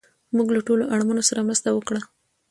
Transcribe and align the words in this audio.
موږ 0.35 0.47
له 0.55 0.61
ټولو 0.67 0.83
اړمنو 0.93 1.23
سره 1.29 1.45
مرسته 1.47 1.67
وکړه 1.73 2.01